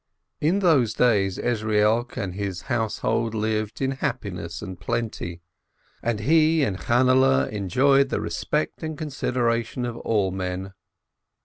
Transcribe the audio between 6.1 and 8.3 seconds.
he and Channehle enjoyed the